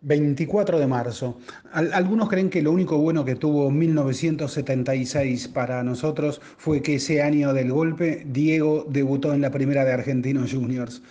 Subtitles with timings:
[0.00, 1.38] 24 de marzo.
[1.72, 7.52] algunos creen que lo único bueno que tuvo 1976 para nosotros fue que ese año
[7.52, 11.02] del golpe Diego debutó en la primera de Argentinos Juniors.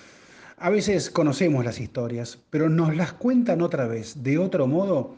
[0.58, 5.16] A veces conocemos las historias, pero nos las cuentan otra vez, de otro modo,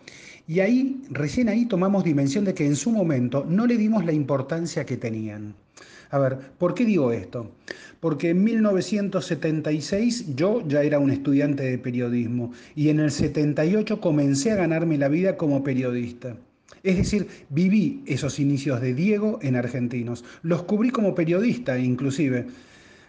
[0.47, 4.11] y ahí, recién ahí tomamos dimensión de que en su momento no le dimos la
[4.11, 5.54] importancia que tenían.
[6.11, 7.51] A ver, ¿por qué digo esto?
[7.99, 14.51] Porque en 1976 yo ya era un estudiante de periodismo y en el 78 comencé
[14.51, 16.36] a ganarme la vida como periodista.
[16.81, 20.23] Es decir, viví esos inicios de Diego en Argentinos.
[20.41, 22.47] Los cubrí como periodista inclusive.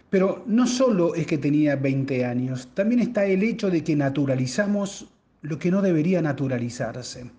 [0.09, 5.07] Pero no solo es que tenía 20 años, también está el hecho de que naturalizamos
[5.41, 7.31] lo que no debería naturalizarse.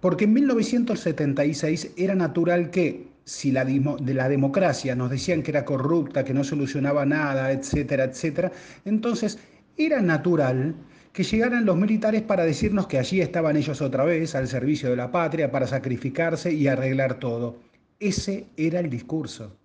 [0.00, 5.64] Porque en 1976 era natural que si la, de la democracia nos decían que era
[5.64, 8.50] corrupta, que no solucionaba nada, etcétera, etcétera,
[8.84, 9.38] entonces
[9.76, 10.74] era natural
[11.12, 14.96] que llegaran los militares para decirnos que allí estaban ellos otra vez al servicio de
[14.96, 17.56] la patria, para sacrificarse y arreglar todo.
[18.00, 19.56] Ese era el discurso.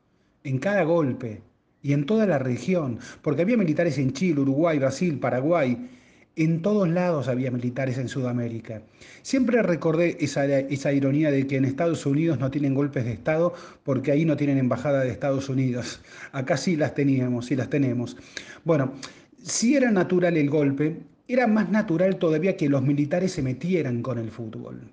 [0.44, 1.42] En cada golpe
[1.82, 5.90] y en toda la región, porque había militares en Chile, Uruguay, Brasil, Paraguay,
[6.36, 8.82] en todos lados había militares en Sudamérica.
[9.22, 14.12] Siempre recordé esa, ironía de que en Estados Unidos no tienen golpes de Estado porque
[14.12, 16.02] ahí no tienen embajada de Estados Unidos.
[16.32, 18.18] Acá sí las teníamos, sí las tenemos.
[18.64, 18.94] Bueno,
[19.42, 24.18] si era natural el golpe, era más natural todavía que los militares se metieran con
[24.18, 24.92] el fútbol.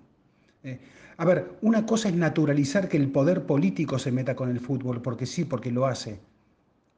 [0.64, 0.78] Eh,
[1.16, 5.02] a ver, una cosa es naturalizar que el poder político se meta con el fútbol,
[5.02, 6.18] porque sí, porque lo hace.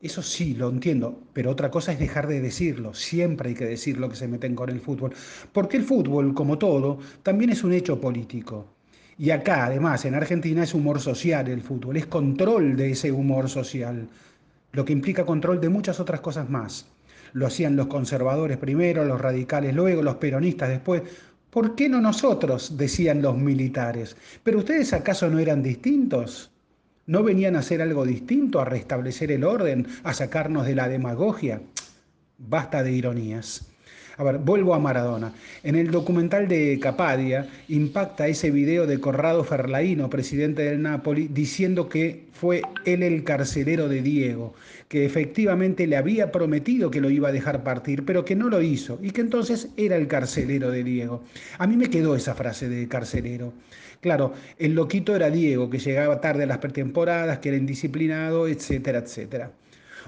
[0.01, 2.93] Eso sí, lo entiendo, pero otra cosa es dejar de decirlo.
[2.95, 5.15] Siempre hay que decir lo que se meten con el fútbol.
[5.53, 8.67] Porque el fútbol, como todo, también es un hecho político.
[9.19, 13.49] Y acá, además, en Argentina es humor social el fútbol, es control de ese humor
[13.49, 14.09] social,
[14.73, 16.87] lo que implica control de muchas otras cosas más.
[17.33, 21.03] Lo hacían los conservadores primero, los radicales luego, los peronistas después.
[21.51, 22.77] ¿Por qué no nosotros?
[22.77, 24.17] decían los militares.
[24.43, 26.54] ¿Pero ustedes acaso no eran distintos?
[27.07, 31.61] ¿No venían a hacer algo distinto, a restablecer el orden, a sacarnos de la demagogia?
[32.39, 33.74] Basta de ironías.
[34.17, 35.33] A ver, vuelvo a Maradona.
[35.65, 41.89] En el documental de Capadia impacta ese video de Corrado Ferlaino, presidente del Napoli, diciendo
[41.89, 44.55] que fue él el carcelero de Diego,
[44.89, 48.63] que efectivamente le había prometido que lo iba a dejar partir, pero que no lo
[48.63, 51.25] hizo y que entonces era el carcelero de Diego.
[51.59, 53.53] A mí me quedó esa frase de carcelero.
[54.01, 58.99] Claro, el loquito era Diego, que llegaba tarde a las pretemporadas, que era indisciplinado, etcétera,
[58.99, 59.51] etcétera.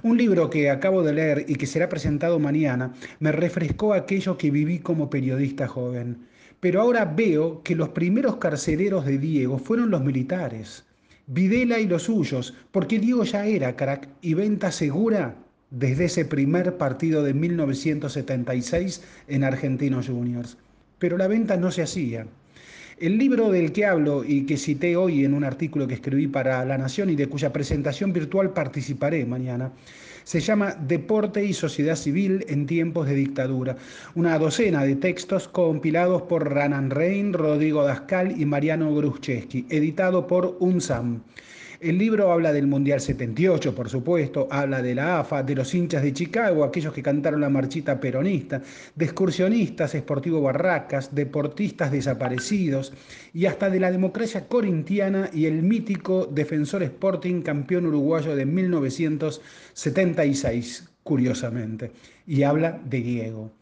[0.02, 4.50] Un libro que acabo de leer y que será presentado mañana me refrescó aquello que
[4.50, 6.26] viví como periodista joven.
[6.60, 10.84] Pero ahora veo que los primeros carceleros de Diego fueron los militares.
[11.26, 15.34] Videla y los suyos, porque Diego ya era crack y venta segura
[15.70, 20.56] desde ese primer partido de 1976 en Argentinos Juniors.
[20.98, 22.26] Pero la venta no se hacía.
[22.98, 26.64] El libro del que hablo y que cité hoy en un artículo que escribí para
[26.64, 29.70] La Nación y de cuya presentación virtual participaré mañana,
[30.24, 33.76] se llama Deporte y Sociedad Civil en tiempos de dictadura.
[34.14, 40.56] Una docena de textos compilados por Ranan Rein, Rodrigo Dascal y Mariano Gruszewski, editado por
[40.60, 41.20] UNSAM.
[41.78, 46.02] El libro habla del Mundial 78, por supuesto, habla de la AFA, de los hinchas
[46.02, 48.62] de Chicago, aquellos que cantaron la marchita peronista,
[48.94, 52.94] de excursionistas, esportivo barracas, deportistas desaparecidos
[53.34, 60.88] y hasta de la democracia corintiana y el mítico defensor Sporting campeón uruguayo de 1976,
[61.02, 61.92] curiosamente.
[62.26, 63.52] Y habla de Diego.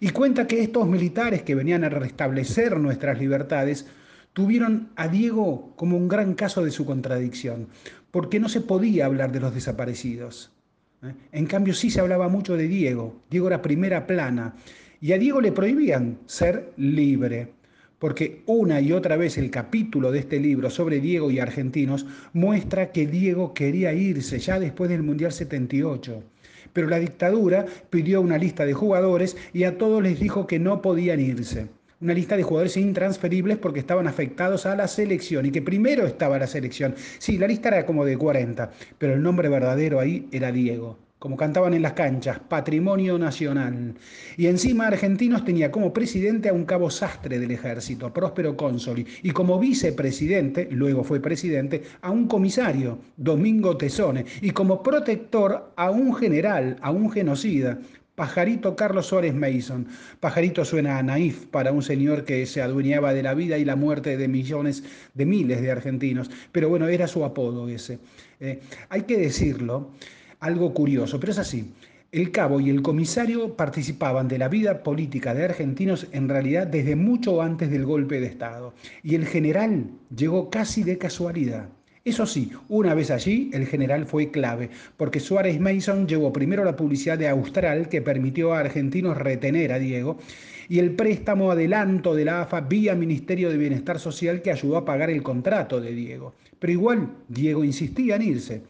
[0.00, 3.86] Y cuenta que estos militares que venían a restablecer nuestras libertades
[4.34, 7.68] tuvieron a Diego como un gran caso de su contradicción,
[8.10, 10.50] porque no se podía hablar de los desaparecidos.
[11.02, 11.14] ¿eh?
[11.32, 13.16] En cambio sí se hablaba mucho de Diego.
[13.30, 14.54] Diego era primera plana
[15.00, 17.52] y a Diego le prohibían ser libre,
[18.00, 22.90] porque una y otra vez el capítulo de este libro sobre Diego y argentinos muestra
[22.90, 26.24] que Diego quería irse ya después del Mundial 78.
[26.72, 30.82] Pero la dictadura pidió una lista de jugadores y a todos les dijo que no
[30.82, 31.68] podían irse
[32.00, 36.38] una lista de jugadores intransferibles porque estaban afectados a la selección y que primero estaba
[36.38, 36.94] la selección.
[37.18, 40.98] Sí, la lista era como de 40, pero el nombre verdadero ahí era Diego.
[41.24, 43.94] Como cantaban en las canchas, patrimonio nacional.
[44.36, 49.30] Y encima Argentinos tenía como presidente a un cabo sastre del ejército, Próspero Consoli, y
[49.30, 56.14] como vicepresidente, luego fue presidente, a un comisario, Domingo Tesone, y como protector a un
[56.14, 57.78] general, a un genocida,
[58.14, 59.88] Pajarito Carlos Suárez Mason.
[60.20, 63.74] Pajarito suena a naif para un señor que se adueñaba de la vida y la
[63.74, 64.84] muerte de millones,
[65.14, 66.30] de miles de argentinos.
[66.52, 67.98] Pero bueno, era su apodo ese.
[68.38, 69.90] Eh, hay que decirlo,
[70.38, 71.72] algo curioso, pero es así.
[72.12, 76.94] El cabo y el comisario participaban de la vida política de argentinos en realidad desde
[76.94, 78.74] mucho antes del golpe de Estado.
[79.02, 81.68] Y el general llegó casi de casualidad.
[82.06, 84.68] Eso sí, una vez allí, el general fue clave,
[84.98, 89.78] porque Suárez Mason llevó primero la publicidad de Austral que permitió a argentinos retener a
[89.78, 90.18] Diego
[90.68, 94.84] y el préstamo adelanto de la AFA vía Ministerio de Bienestar Social que ayudó a
[94.84, 96.34] pagar el contrato de Diego.
[96.58, 98.62] Pero igual, Diego insistía en irse.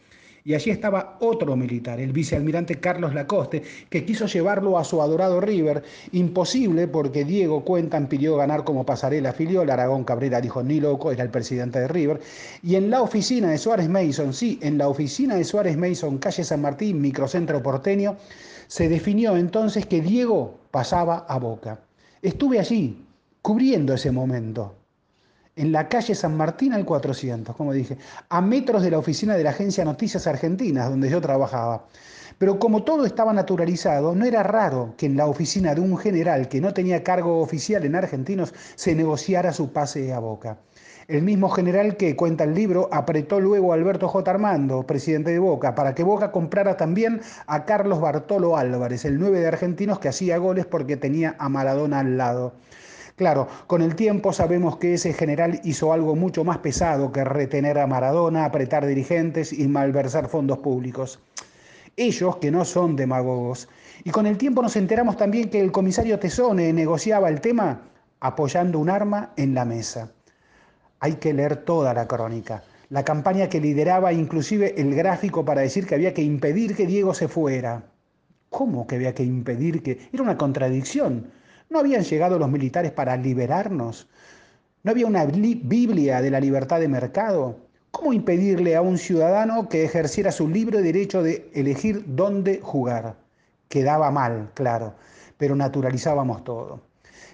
[0.47, 5.41] Y allí estaba otro militar, el vicealmirante Carlos Lacoste, que quiso llevarlo a su adorado
[5.41, 5.81] River.
[6.11, 9.71] Imposible porque Diego Cuentan pidió ganar como pasarela filiol.
[9.71, 12.21] Aragón Cabrera dijo ni loco, era el presidente de River.
[12.61, 16.43] Y en la oficina de Suárez Mason, sí, en la oficina de Suárez Mason, calle
[16.43, 18.15] San Martín, microcentro porteño,
[18.67, 21.79] se definió entonces que Diego pasaba a Boca.
[22.21, 23.03] Estuve allí,
[23.41, 24.75] cubriendo ese momento
[25.55, 27.97] en la calle San Martín al 400, como dije,
[28.29, 31.85] a metros de la oficina de la Agencia Noticias Argentinas, donde yo trabajaba.
[32.37, 36.49] Pero como todo estaba naturalizado, no era raro que en la oficina de un general
[36.49, 40.57] que no tenía cargo oficial en argentinos se negociara su pase a Boca.
[41.07, 44.29] El mismo general que cuenta el libro apretó luego a Alberto J.
[44.29, 49.39] Armando, presidente de Boca, para que Boca comprara también a Carlos Bartolo Álvarez, el 9
[49.39, 52.53] de Argentinos que hacía goles porque tenía a Maradona al lado.
[53.15, 57.79] Claro, con el tiempo sabemos que ese general hizo algo mucho más pesado que retener
[57.79, 61.19] a Maradona, apretar dirigentes y malversar fondos públicos.
[61.95, 63.69] Ellos que no son demagogos.
[64.03, 67.83] Y con el tiempo nos enteramos también que el comisario Tesone negociaba el tema
[68.19, 70.11] apoyando un arma en la mesa.
[70.99, 72.63] Hay que leer toda la crónica.
[72.89, 77.13] La campaña que lideraba inclusive el gráfico para decir que había que impedir que Diego
[77.13, 77.83] se fuera.
[78.49, 80.09] ¿Cómo que había que impedir que?
[80.11, 81.31] Era una contradicción.
[81.69, 84.07] ¿No habían llegado los militares para liberarnos?
[84.83, 87.57] ¿No había una Biblia de la libertad de mercado?
[87.91, 93.15] ¿Cómo impedirle a un ciudadano que ejerciera su libre derecho de elegir dónde jugar?
[93.69, 94.95] Quedaba mal, claro,
[95.37, 96.81] pero naturalizábamos todo.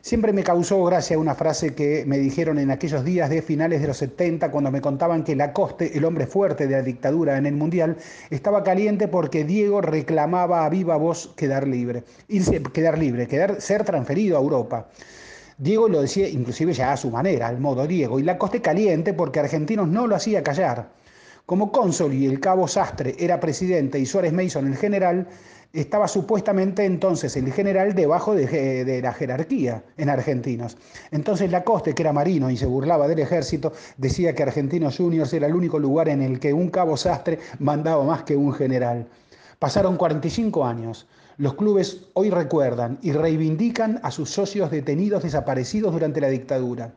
[0.02, 3.88] Siempre me causó gracia una frase que me dijeron en aquellos días de finales de
[3.88, 7.54] los 70 cuando me contaban que Lacoste, el hombre fuerte de la dictadura en el
[7.54, 7.98] Mundial,
[8.32, 13.84] estaba caliente porque Diego reclamaba a viva voz quedar libre, irse, quedar libre, quedar, ser
[13.84, 14.88] transferido a Europa.
[15.58, 19.40] Diego lo decía inclusive ya a su manera, al modo Diego, y Lacoste caliente porque
[19.40, 20.90] Argentinos no lo hacía callar.
[21.46, 25.28] Como cónsul y el cabo Sastre era presidente y Suárez Mason el general,
[25.74, 30.78] estaba supuestamente entonces el general debajo de, la jerarquía en argentinos.
[31.12, 35.48] Entonces Lacoste, que era marino y se burlaba del ejército, decía que Argentinos Juniors era
[35.48, 39.08] el único lugar en el que un cabo sastre mandaba más que un general.
[39.60, 41.08] Pasaron 45 años.
[41.38, 46.94] Los clubes hoy recuerdan y reivindican a sus socios detenidos desaparecidos durante la dictadura.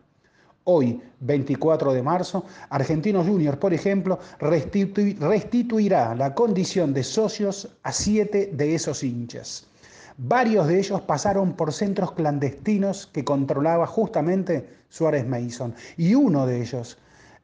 [0.66, 8.50] Hoy, 24 de marzo, Argentinos Juniors, por ejemplo, restituirá la condición de socios a siete
[8.50, 9.66] de esos hinchas.
[10.16, 15.74] Varios de ellos pasaron por centros clandestinos que controlaba justamente Suárez Mason.
[15.98, 16.96] Y uno de ellos,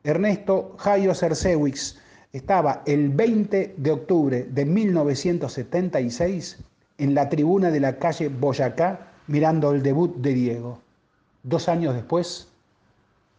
[0.02, 1.98] Ernesto Jairo Cercewix,
[2.32, 6.58] estaba el 20 de octubre de 1976
[6.96, 10.78] en la tribuna de la calle Boyacá mirando el debut de Diego.
[11.42, 12.49] Dos años después,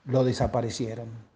[0.06, 1.31] lo desaparecieron.